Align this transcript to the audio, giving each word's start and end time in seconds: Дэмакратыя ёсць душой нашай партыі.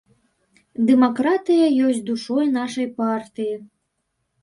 Дэмакратыя 0.87 1.67
ёсць 1.91 2.01
душой 2.09 2.53
нашай 2.59 2.93
партыі. 3.01 3.55